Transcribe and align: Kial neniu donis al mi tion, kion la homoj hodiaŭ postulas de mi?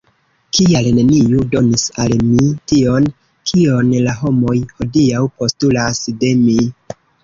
Kial 0.57 0.87
neniu 0.99 1.43
donis 1.51 1.83
al 2.05 2.17
mi 2.31 2.49
tion, 2.73 3.11
kion 3.53 3.95
la 4.09 4.19
homoj 4.25 4.59
hodiaŭ 4.75 5.27
postulas 5.41 6.07
de 6.23 6.39
mi? 6.47 6.63